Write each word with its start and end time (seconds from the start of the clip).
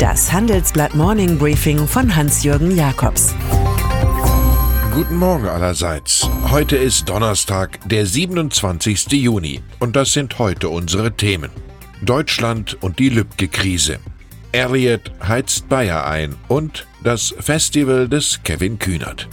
Das 0.00 0.32
Handelsblatt 0.32 0.94
Morning 0.94 1.36
Briefing 1.36 1.86
von 1.86 2.16
Hans-Jürgen 2.16 2.74
Jakobs. 2.74 3.34
Guten 4.94 5.16
Morgen 5.16 5.46
allerseits. 5.46 6.26
Heute 6.50 6.78
ist 6.78 7.06
Donnerstag, 7.10 7.78
der 7.86 8.06
27. 8.06 9.12
Juni. 9.12 9.60
Und 9.78 9.96
das 9.96 10.14
sind 10.14 10.38
heute 10.38 10.70
unsere 10.70 11.12
Themen. 11.12 11.50
Deutschland 12.00 12.78
und 12.82 12.98
die 12.98 13.10
Lübcke-Krise. 13.10 13.98
Elliot 14.52 15.12
heizt 15.22 15.68
Bayer 15.68 16.06
ein 16.06 16.34
und 16.48 16.86
das 17.04 17.34
Festival 17.38 18.08
des 18.08 18.42
Kevin 18.42 18.78
Kühnert. 18.78 19.28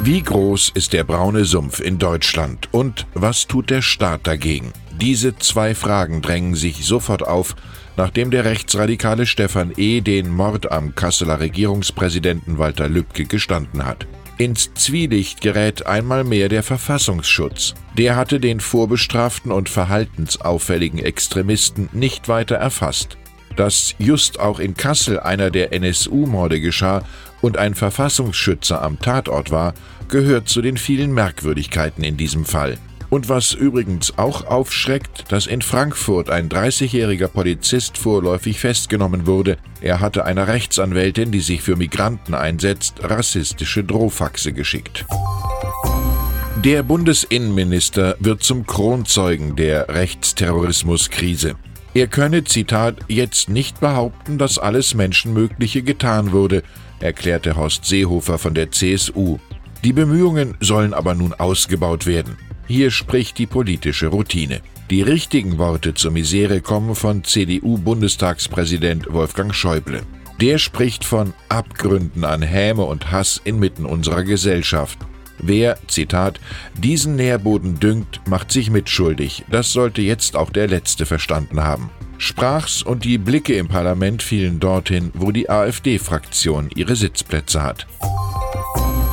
Wie 0.00 0.22
groß 0.22 0.72
ist 0.74 0.92
der 0.92 1.04
braune 1.04 1.46
Sumpf 1.46 1.80
in 1.80 1.98
Deutschland 1.98 2.68
und 2.70 3.06
was 3.14 3.46
tut 3.46 3.70
der 3.70 3.80
Staat 3.80 4.26
dagegen? 4.26 4.74
Diese 5.00 5.34
zwei 5.36 5.74
Fragen 5.74 6.20
drängen 6.20 6.54
sich 6.54 6.84
sofort 6.84 7.26
auf, 7.26 7.56
nachdem 7.96 8.30
der 8.30 8.44
rechtsradikale 8.44 9.24
Stefan 9.24 9.72
E. 9.76 10.02
den 10.02 10.28
Mord 10.28 10.70
am 10.70 10.94
Kasseler 10.94 11.40
Regierungspräsidenten 11.40 12.58
Walter 12.58 12.88
Lübcke 12.88 13.24
gestanden 13.24 13.86
hat. 13.86 14.06
Ins 14.36 14.72
Zwielicht 14.74 15.40
gerät 15.40 15.86
einmal 15.86 16.24
mehr 16.24 16.50
der 16.50 16.62
Verfassungsschutz. 16.62 17.74
Der 17.96 18.16
hatte 18.16 18.40
den 18.40 18.60
vorbestraften 18.60 19.52
und 19.52 19.70
verhaltensauffälligen 19.70 20.98
Extremisten 20.98 21.88
nicht 21.92 22.28
weiter 22.28 22.56
erfasst. 22.56 23.16
Dass 23.56 23.94
just 23.98 24.38
auch 24.38 24.58
in 24.58 24.74
Kassel 24.74 25.18
einer 25.18 25.50
der 25.50 25.72
NSU-Morde 25.72 26.60
geschah 26.60 27.02
und 27.40 27.56
ein 27.56 27.74
Verfassungsschützer 27.74 28.82
am 28.82 28.98
Tatort 28.98 29.50
war, 29.50 29.72
gehört 30.08 30.48
zu 30.48 30.60
den 30.60 30.76
vielen 30.76 31.12
Merkwürdigkeiten 31.12 32.04
in 32.04 32.16
diesem 32.16 32.44
Fall. 32.44 32.78
Und 33.10 33.28
was 33.28 33.52
übrigens 33.52 34.16
auch 34.18 34.46
aufschreckt, 34.46 35.24
dass 35.32 35.48
in 35.48 35.62
Frankfurt 35.62 36.30
ein 36.30 36.48
30-jähriger 36.48 37.26
Polizist 37.26 37.98
vorläufig 37.98 38.60
festgenommen 38.60 39.26
wurde. 39.26 39.58
Er 39.80 39.98
hatte 39.98 40.24
einer 40.24 40.46
Rechtsanwältin, 40.46 41.32
die 41.32 41.40
sich 41.40 41.60
für 41.60 41.74
Migranten 41.74 42.34
einsetzt, 42.34 43.02
rassistische 43.02 43.82
Drohfaxe 43.82 44.52
geschickt. 44.52 45.04
Der 46.64 46.84
Bundesinnenminister 46.84 48.16
wird 48.20 48.44
zum 48.44 48.64
Kronzeugen 48.64 49.56
der 49.56 49.88
Rechtsterrorismuskrise. 49.88 51.56
Er 51.94 52.06
könne, 52.06 52.44
Zitat, 52.44 52.96
jetzt 53.08 53.48
nicht 53.48 53.80
behaupten, 53.80 54.38
dass 54.38 54.58
alles 54.58 54.94
Menschenmögliche 54.94 55.82
getan 55.82 56.30
wurde, 56.30 56.62
erklärte 57.00 57.56
Horst 57.56 57.86
Seehofer 57.86 58.38
von 58.38 58.54
der 58.54 58.70
CSU. 58.70 59.38
Die 59.82 59.92
Bemühungen 59.92 60.56
sollen 60.60 60.94
aber 60.94 61.14
nun 61.14 61.32
ausgebaut 61.32 62.06
werden. 62.06 62.36
Hier 62.70 62.92
spricht 62.92 63.38
die 63.38 63.48
politische 63.48 64.06
Routine. 64.06 64.60
Die 64.90 65.02
richtigen 65.02 65.58
Worte 65.58 65.92
zur 65.92 66.12
Misere 66.12 66.60
kommen 66.60 66.94
von 66.94 67.24
CDU-Bundestagspräsident 67.24 69.12
Wolfgang 69.12 69.52
Schäuble. 69.52 70.02
Der 70.40 70.58
spricht 70.58 71.04
von 71.04 71.34
Abgründen 71.48 72.24
an 72.24 72.42
Häme 72.42 72.84
und 72.84 73.10
Hass 73.10 73.40
inmitten 73.42 73.84
unserer 73.84 74.22
Gesellschaft. 74.22 75.00
Wer, 75.38 75.78
Zitat, 75.88 76.38
diesen 76.78 77.16
Nährboden 77.16 77.80
düngt, 77.80 78.20
macht 78.28 78.52
sich 78.52 78.70
mitschuldig. 78.70 79.44
Das 79.50 79.72
sollte 79.72 80.00
jetzt 80.02 80.36
auch 80.36 80.50
der 80.50 80.68
Letzte 80.68 81.06
verstanden 81.06 81.64
haben. 81.64 81.90
Sprach's 82.18 82.84
und 82.84 83.04
die 83.04 83.18
Blicke 83.18 83.54
im 83.54 83.66
Parlament 83.66 84.22
fielen 84.22 84.60
dorthin, 84.60 85.10
wo 85.14 85.32
die 85.32 85.50
AfD-Fraktion 85.50 86.70
ihre 86.76 86.94
Sitzplätze 86.94 87.64
hat. 87.64 87.88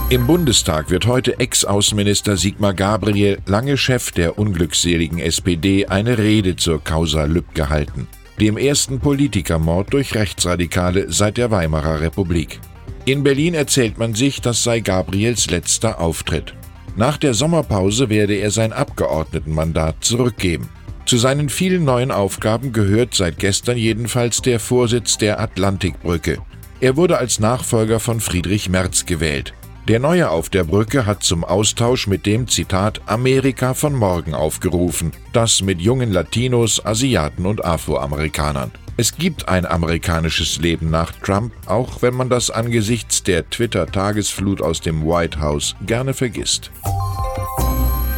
Im 0.10 0.26
Bundestag 0.26 0.90
wird 0.90 1.06
heute 1.06 1.38
Ex-Außenminister 1.38 2.38
Sigmar 2.38 2.74
Gabriel, 2.74 3.40
lange 3.46 3.76
Chef 3.76 4.14
der 4.14 4.40
unglückseligen 4.40 5.20
SPD, 5.20 5.88
eine 5.88 6.18
Rede 6.18 6.56
zur 6.56 6.82
Causa 6.82 7.26
Lübcke 7.26 7.68
halten, 7.68 8.08
dem 8.40 8.56
ersten 8.56 9.02
Politikermord 9.02 9.92
durch 9.92 10.16
Rechtsradikale 10.16 11.12
seit 11.12 11.36
der 11.36 11.52
Weimarer 11.52 12.00
Republik. 12.00 12.62
In 13.04 13.22
Berlin 13.22 13.54
erzählt 13.54 13.98
man 13.98 14.14
sich, 14.14 14.40
das 14.40 14.64
sei 14.64 14.80
Gabriels 14.80 15.50
letzter 15.50 16.00
Auftritt. 16.00 16.54
Nach 16.96 17.18
der 17.18 17.34
Sommerpause 17.34 18.08
werde 18.08 18.36
er 18.36 18.52
sein 18.52 18.72
Abgeordnetenmandat 18.72 20.06
zurückgeben. 20.06 20.70
Zu 21.06 21.18
seinen 21.18 21.50
vielen 21.50 21.84
neuen 21.84 22.12
Aufgaben 22.12 22.72
gehört 22.72 23.14
seit 23.14 23.40
gestern 23.40 23.76
jedenfalls 23.76 24.42
der 24.42 24.62
Vorsitz 24.62 25.18
der 25.18 25.42
Atlantikbrücke. 25.42 26.38
Er 26.80 26.96
wurde 26.96 27.18
als 27.18 27.42
Nachfolger 27.42 28.00
von 28.00 28.22
Friedrich 28.22 28.70
Merz 28.70 29.06
gewählt. 29.06 29.54
Der 29.88 30.02
Neue 30.02 30.30
auf 30.30 30.50
der 30.50 30.66
Brücke 30.66 31.06
hat 31.06 31.24
zum 31.24 31.46
Austausch 31.46 32.08
mit 32.08 32.26
dem 32.26 32.50
Zitat 32.50 33.00
Amerika 33.06 33.74
von 33.74 33.96
morgen 33.96 34.34
aufgerufen, 34.34 35.14
das 35.32 35.62
mit 35.62 35.80
jungen 35.80 36.12
Latinos, 36.12 36.86
Asiaten 36.86 37.46
und 37.46 37.64
Afroamerikanern. 37.64 38.72
Es 38.98 39.16
gibt 39.16 39.48
ein 39.48 39.66
amerikanisches 39.66 40.60
Leben 40.60 40.90
nach 40.90 41.14
Trump, 41.14 41.54
auch 41.68 42.02
wenn 42.02 42.16
man 42.16 42.28
das 42.28 42.52
angesichts 42.52 43.24
der 43.24 43.50
Twitter-Tagesflut 43.50 44.62
aus 44.62 44.82
dem 44.82 45.06
White 45.06 45.40
House 45.40 45.74
gerne 45.86 46.14
vergisst. 46.14 46.70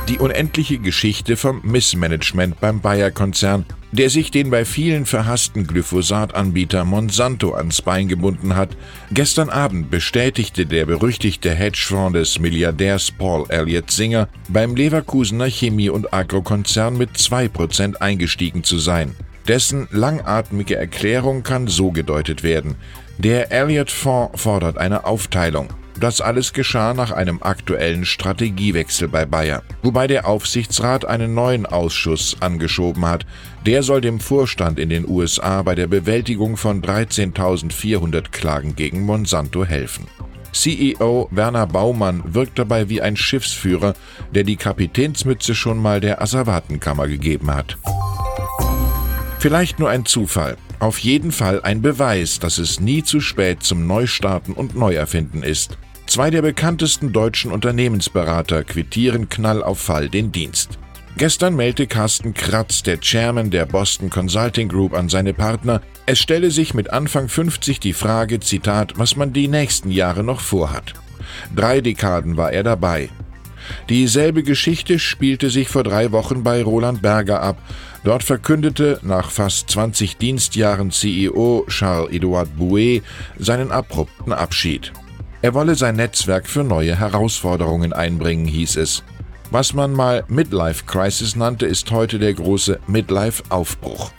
Die 0.07 0.17
unendliche 0.17 0.79
Geschichte 0.79 1.37
vom 1.37 1.61
Missmanagement 1.61 2.59
beim 2.59 2.81
Bayer-Konzern, 2.81 3.67
der 3.91 4.09
sich 4.09 4.31
den 4.31 4.49
bei 4.49 4.65
vielen 4.65 5.05
verhassten 5.05 5.65
Glyphosat-Anbieter 5.65 6.85
Monsanto 6.85 7.53
ans 7.53 7.81
Bein 7.81 8.07
gebunden 8.07 8.55
hat. 8.55 8.77
Gestern 9.11 9.49
Abend 9.49 9.89
bestätigte 9.89 10.65
der 10.65 10.85
berüchtigte 10.85 11.51
Hedgefonds 11.51 12.13
des 12.13 12.39
Milliardärs 12.39 13.11
Paul 13.11 13.45
Elliott 13.49 13.91
Singer, 13.91 14.27
beim 14.47 14.75
Leverkusener 14.75 15.49
Chemie- 15.49 15.89
und 15.89 16.13
Agrokonzern 16.13 16.97
mit 16.97 17.11
2% 17.11 17.95
eingestiegen 17.95 18.63
zu 18.63 18.77
sein. 18.77 19.15
Dessen 19.47 19.87
langatmige 19.91 20.75
Erklärung 20.75 21.41
kann 21.41 21.67
so 21.67 21.91
gedeutet 21.91 22.43
werden. 22.43 22.75
Der 23.17 23.51
Elliott-Fonds 23.51 24.39
fordert 24.41 24.77
eine 24.77 25.05
Aufteilung. 25.05 25.69
Das 25.99 26.21
alles 26.21 26.53
geschah 26.53 26.93
nach 26.93 27.11
einem 27.11 27.43
aktuellen 27.43 28.05
Strategiewechsel 28.05 29.09
bei 29.09 29.25
Bayer, 29.25 29.63
wobei 29.83 30.07
der 30.07 30.27
Aufsichtsrat 30.27 31.03
einen 31.03 31.33
neuen 31.33 31.65
Ausschuss 31.65 32.37
angeschoben 32.39 33.05
hat. 33.05 33.25
Der 33.65 33.83
soll 33.83 33.99
dem 33.99 34.21
Vorstand 34.21 34.79
in 34.79 34.87
den 34.87 35.05
USA 35.09 35.61
bei 35.61 35.75
der 35.75 35.87
Bewältigung 35.87 36.55
von 36.55 36.81
13.400 36.81 38.31
Klagen 38.31 38.75
gegen 38.77 39.01
Monsanto 39.01 39.65
helfen. 39.65 40.07
CEO 40.53 41.27
Werner 41.31 41.67
Baumann 41.67 42.23
wirkt 42.33 42.57
dabei 42.57 42.87
wie 42.87 43.01
ein 43.01 43.17
Schiffsführer, 43.17 43.93
der 44.33 44.45
die 44.45 44.55
Kapitänsmütze 44.55 45.53
schon 45.53 45.81
mal 45.81 45.99
der 45.99 46.21
Asservatenkammer 46.21 47.07
gegeben 47.07 47.53
hat. 47.53 47.77
Vielleicht 49.39 49.79
nur 49.79 49.89
ein 49.89 50.05
Zufall, 50.05 50.57
auf 50.79 50.99
jeden 50.99 51.33
Fall 51.33 51.61
ein 51.61 51.81
Beweis, 51.81 52.39
dass 52.39 52.57
es 52.57 52.79
nie 52.79 53.03
zu 53.03 53.19
spät 53.19 53.63
zum 53.63 53.85
Neustarten 53.85 54.53
und 54.53 54.75
Neuerfinden 54.75 55.43
ist. 55.43 55.77
Zwei 56.09 56.31
der 56.31 56.41
bekanntesten 56.41 57.13
deutschen 57.13 57.51
Unternehmensberater 57.51 58.63
quittieren 58.63 59.29
Knall 59.29 59.61
auf 59.61 59.77
Fall 59.77 60.09
den 60.09 60.31
Dienst. 60.31 60.79
Gestern 61.17 61.55
meldete 61.55 61.85
Carsten 61.85 62.33
Kratz, 62.33 62.81
der 62.81 62.99
Chairman 62.99 63.51
der 63.51 63.67
Boston 63.67 64.09
Consulting 64.09 64.69
Group, 64.69 64.95
an 64.95 65.07
seine 65.07 65.35
Partner, 65.35 65.83
es 66.07 66.17
stelle 66.17 66.49
sich 66.49 66.73
mit 66.73 66.91
Anfang 66.91 67.29
50 67.29 67.79
die 67.79 67.93
Frage, 67.93 68.39
Zitat, 68.39 68.97
was 68.97 69.17
man 69.17 69.33
die 69.33 69.47
nächsten 69.47 69.91
Jahre 69.91 70.23
noch 70.23 70.39
vorhat. 70.41 70.95
Drei 71.55 71.79
Dekaden 71.79 72.37
war 72.37 72.51
er 72.53 72.63
dabei. 72.63 73.09
Dieselbe 73.87 74.41
Geschichte 74.41 74.97
spielte 74.97 75.51
sich 75.51 75.69
vor 75.69 75.83
drei 75.83 76.11
Wochen 76.11 76.41
bei 76.41 76.63
Roland 76.63 77.03
Berger 77.03 77.43
ab. 77.43 77.61
Dort 78.03 78.23
verkündete 78.23 78.99
nach 79.03 79.29
fast 79.29 79.69
20 79.69 80.17
Dienstjahren 80.17 80.89
CEO 80.89 81.67
Charles-Edouard 81.67 82.57
Bouet 82.57 83.03
seinen 83.37 83.71
abrupten 83.71 84.33
Abschied. 84.33 84.91
Er 85.41 85.53
wolle 85.53 85.75
sein 85.75 85.95
Netzwerk 85.95 86.47
für 86.47 86.65
neue 86.65 86.99
Herausforderungen 86.99 87.93
einbringen, 87.93 88.45
hieß 88.45 88.75
es. 88.75 89.03
Was 89.51 89.73
man 89.73 89.93
mal 89.93 90.25
Midlife 90.27 90.83
Crisis 90.85 91.35
nannte, 91.35 91.65
ist 91.65 91.89
heute 91.91 92.19
der 92.19 92.33
große 92.33 92.79
Midlife 92.87 93.43
Aufbruch. 93.49 94.11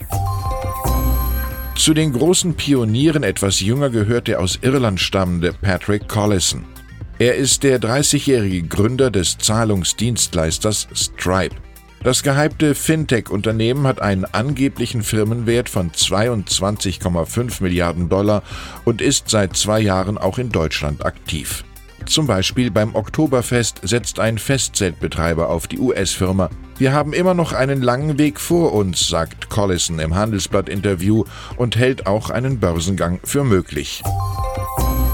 Zu 1.77 1.95
den 1.95 2.13
großen 2.13 2.55
Pionieren 2.55 3.23
etwas 3.23 3.61
jünger 3.61 3.91
gehört 3.91 4.29
der 4.29 4.41
aus 4.41 4.59
Irland 4.63 5.01
stammende 5.01 5.53
Patrick 5.53 6.09
Collison. 6.09 6.65
Er 7.19 7.35
ist 7.35 7.63
der 7.65 7.81
30-jährige 7.81 8.63
Gründer 8.63 9.11
des 9.11 9.37
Zahlungsdienstleisters 9.37 10.89
Stripe. 10.95 11.55
Das 12.03 12.23
gehypte 12.23 12.75
Fintech-Unternehmen 12.75 13.87
hat 13.87 14.01
einen 14.01 14.25
angeblichen 14.25 15.03
Firmenwert 15.03 15.69
von 15.69 15.91
22,5 15.91 17.63
Milliarden 17.63 18.09
Dollar 18.09 18.43
und 18.87 19.03
ist 19.03 19.29
seit 19.29 19.55
zwei 19.55 19.81
Jahren 19.81 20.17
auch 20.17 20.39
in 20.39 20.49
Deutschland 20.49 21.05
aktiv. 21.05 21.63
Zum 22.07 22.27
Beispiel 22.27 22.71
beim 22.71 22.95
Oktoberfest 22.95 23.81
setzt 23.83 24.19
ein 24.19 24.39
Festzeltbetreiber 24.39 25.51
auf 25.51 25.67
die 25.69 25.79
US-Firma. 25.79 26.49
Wir 26.79 26.95
haben 26.95 27.13
immer 27.13 27.35
noch 27.35 27.53
einen 27.53 27.83
langen 27.83 28.19
Weg 28.19 28.41
vor 28.41 28.73
uns, 28.73 29.07
sagt 29.07 29.51
Collison 29.51 29.99
im 29.99 30.15
Handelsblatt-Interview 30.15 31.25
und 31.57 31.77
hält 31.77 32.07
auch 32.07 32.31
einen 32.31 32.59
Börsengang 32.59 33.21
für 33.25 33.45
möglich. 33.45 34.03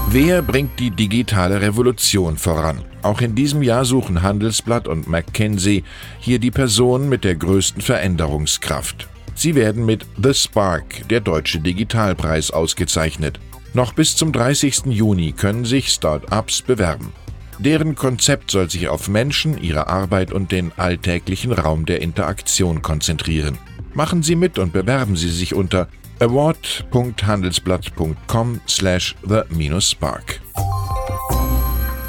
Wer 0.09 0.41
bringt 0.41 0.79
die 0.79 0.91
digitale 0.91 1.59
Revolution 1.59 2.37
voran? 2.37 2.81
Auch 3.01 3.19
in 3.19 3.35
diesem 3.35 3.61
Jahr 3.61 3.83
suchen 3.83 4.21
Handelsblatt 4.21 4.87
und 4.87 5.09
McKinsey 5.09 5.83
hier 6.21 6.39
die 6.39 6.49
Person 6.49 7.09
mit 7.09 7.25
der 7.25 7.35
größten 7.35 7.81
Veränderungskraft. 7.81 9.09
Sie 9.35 9.53
werden 9.53 9.85
mit 9.85 10.05
The 10.23 10.33
Spark, 10.33 11.05
der 11.09 11.19
Deutsche 11.19 11.59
Digitalpreis, 11.59 12.51
ausgezeichnet. 12.51 13.41
Noch 13.73 13.91
bis 13.91 14.15
zum 14.15 14.31
30. 14.31 14.85
Juni 14.85 15.33
können 15.33 15.65
sich 15.65 15.89
Start-ups 15.89 16.61
bewerben. 16.61 17.11
Deren 17.59 17.95
Konzept 17.95 18.49
soll 18.49 18.69
sich 18.69 18.87
auf 18.87 19.09
Menschen, 19.09 19.61
ihre 19.61 19.87
Arbeit 19.87 20.31
und 20.31 20.53
den 20.53 20.71
alltäglichen 20.77 21.51
Raum 21.51 21.85
der 21.85 22.01
Interaktion 22.01 22.81
konzentrieren. 22.81 23.57
Machen 23.93 24.23
Sie 24.23 24.35
mit 24.35 24.57
und 24.57 24.71
bewerben 24.71 25.17
Sie 25.17 25.29
sich 25.29 25.53
unter 25.53 25.89
award.handelsblatt.com 26.19 28.61
slash 28.67 29.15
the-spark. 29.23 30.41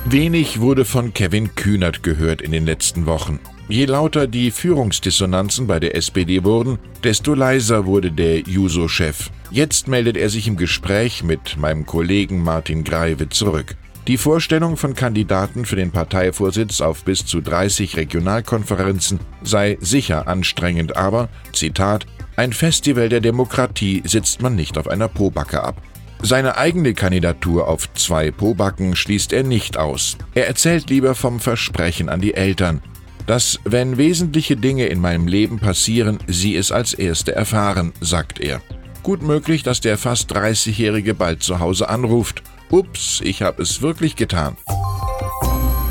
Wenig 0.06 0.60
wurde 0.60 0.84
von 0.84 1.12
Kevin 1.12 1.54
Kühnert 1.54 2.02
gehört 2.02 2.40
in 2.40 2.52
den 2.52 2.64
letzten 2.64 3.06
Wochen. 3.06 3.40
Je 3.68 3.84
lauter 3.84 4.26
die 4.26 4.50
Führungsdissonanzen 4.50 5.66
bei 5.66 5.78
der 5.78 5.94
SPD 5.94 6.44
wurden, 6.44 6.78
desto 7.04 7.34
leiser 7.34 7.84
wurde 7.84 8.10
der 8.10 8.40
Juso-Chef. 8.40 9.30
Jetzt 9.50 9.88
meldet 9.88 10.16
er 10.16 10.30
sich 10.30 10.48
im 10.48 10.56
Gespräch 10.56 11.22
mit 11.22 11.58
meinem 11.58 11.84
Kollegen 11.84 12.42
Martin 12.42 12.84
Greive 12.84 13.28
zurück. 13.28 13.76
Die 14.06 14.16
Vorstellung 14.16 14.78
von 14.78 14.94
Kandidaten 14.94 15.66
für 15.66 15.76
den 15.76 15.90
Parteivorsitz 15.90 16.80
auf 16.80 17.04
bis 17.04 17.26
zu 17.26 17.42
30 17.42 17.98
Regionalkonferenzen 17.98 19.20
sei 19.42 19.76
sicher 19.82 20.28
anstrengend, 20.28 20.96
aber, 20.96 21.28
Zitat, 21.52 22.06
ein 22.38 22.52
Festival 22.52 23.08
der 23.08 23.20
Demokratie 23.20 24.00
sitzt 24.06 24.40
man 24.42 24.54
nicht 24.54 24.78
auf 24.78 24.86
einer 24.86 25.08
Pobacke 25.08 25.60
ab. 25.60 25.82
Seine 26.22 26.56
eigene 26.56 26.94
Kandidatur 26.94 27.66
auf 27.66 27.92
zwei 27.94 28.30
Pobacken 28.30 28.94
schließt 28.94 29.32
er 29.32 29.42
nicht 29.42 29.76
aus. 29.76 30.16
Er 30.34 30.46
erzählt 30.46 30.88
lieber 30.88 31.16
vom 31.16 31.40
Versprechen 31.40 32.08
an 32.08 32.20
die 32.20 32.34
Eltern, 32.34 32.80
dass, 33.26 33.58
wenn 33.64 33.96
wesentliche 33.96 34.56
Dinge 34.56 34.86
in 34.86 35.00
meinem 35.00 35.26
Leben 35.26 35.58
passieren, 35.58 36.18
sie 36.28 36.54
es 36.54 36.70
als 36.70 36.94
Erste 36.94 37.34
erfahren, 37.34 37.92
sagt 38.00 38.38
er. 38.38 38.60
Gut 39.02 39.20
möglich, 39.20 39.64
dass 39.64 39.80
der 39.80 39.98
fast 39.98 40.32
30-Jährige 40.32 41.14
bald 41.14 41.42
zu 41.42 41.58
Hause 41.58 41.88
anruft. 41.88 42.44
Ups, 42.70 43.20
ich 43.24 43.42
habe 43.42 43.62
es 43.62 43.82
wirklich 43.82 44.14
getan. 44.14 44.56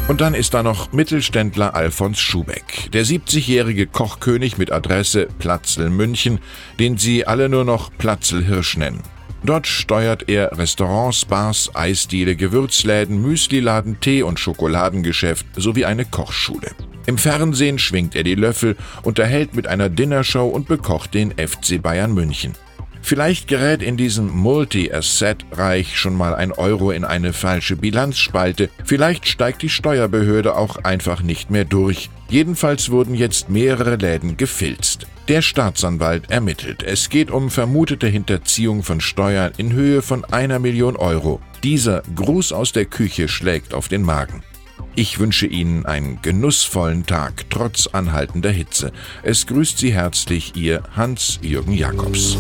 Und 0.08 0.22
dann 0.22 0.34
ist 0.34 0.54
da 0.54 0.64
noch 0.64 0.94
Mittelständler 0.94 1.76
Alfons 1.76 2.18
Schubeck, 2.18 2.90
der 2.94 3.06
70-jährige 3.06 3.88
Kochkönig 3.88 4.58
mit 4.58 4.72
Adresse 4.72 5.28
Platzl 5.38 5.90
München, 5.90 6.40
den 6.80 6.98
sie 6.98 7.28
alle 7.28 7.50
nur 7.50 7.66
noch 7.66 7.92
Platzl 7.98 8.42
Hirsch 8.42 8.78
nennen. 8.78 9.04
Dort 9.44 9.68
steuert 9.68 10.30
er 10.30 10.58
Restaurants, 10.58 11.26
Bars, 11.26 11.76
Eisdiele, 11.76 12.38
Gewürzläden, 12.38 13.22
Müsliladen, 13.22 14.00
Tee- 14.00 14.24
und 14.24 14.40
Schokoladengeschäft 14.40 15.46
sowie 15.58 15.84
eine 15.84 16.06
Kochschule. 16.06 16.72
Im 17.06 17.18
Fernsehen 17.18 17.78
schwingt 17.78 18.16
er 18.16 18.24
die 18.24 18.36
Löffel, 18.36 18.78
unterhält 19.04 19.56
mit 19.56 19.68
einer 19.68 19.90
Dinnershow 19.90 20.48
und 20.48 20.70
bekocht 20.70 21.14
den 21.14 21.32
FC 21.32 21.82
Bayern 21.82 22.14
München. 22.14 22.54
Vielleicht 23.08 23.48
gerät 23.48 23.82
in 23.82 23.96
diesem 23.96 24.30
Multi-Asset-Reich 24.30 25.98
schon 25.98 26.14
mal 26.14 26.36
ein 26.36 26.52
Euro 26.52 26.92
in 26.92 27.06
eine 27.06 27.32
falsche 27.32 27.78
Bilanzspalte, 27.78 28.70
vielleicht 28.84 29.30
steigt 29.30 29.62
die 29.62 29.70
Steuerbehörde 29.70 30.58
auch 30.58 30.84
einfach 30.84 31.22
nicht 31.22 31.50
mehr 31.50 31.64
durch. 31.64 32.10
Jedenfalls 32.28 32.92
wurden 32.92 33.16
jetzt 33.16 33.50
mehrere 33.50 33.96
Läden 33.96 34.36
gefilzt. 34.36 35.08
Der 35.30 35.42
Staatsanwalt 35.42 36.30
ermittelt. 36.30 36.84
Es 36.84 37.08
geht 37.08 37.32
um 37.32 37.50
vermutete 37.50 38.08
Hinterziehung 38.08 38.84
von 38.84 39.00
Steuern 39.00 39.54
in 39.56 39.72
Höhe 39.72 40.02
von 40.02 40.26
einer 40.26 40.60
Million 40.60 40.98
Euro. 40.98 41.40
Dieser 41.64 42.04
Gruß 42.14 42.52
aus 42.52 42.74
der 42.74 42.88
Küche 42.88 43.30
schlägt 43.30 43.74
auf 43.74 43.88
den 43.88 44.02
Magen. 44.02 44.44
Ich 45.00 45.20
wünsche 45.20 45.46
Ihnen 45.46 45.86
einen 45.86 46.24
genussvollen 46.24 47.06
Tag 47.06 47.52
trotz 47.52 47.86
anhaltender 47.86 48.50
Hitze. 48.50 48.92
Es 49.22 49.46
grüßt 49.46 49.78
Sie 49.78 49.94
herzlich 49.94 50.56
Ihr 50.56 50.82
Hans-Jürgen 50.96 51.74
Jakobs. 51.74 52.36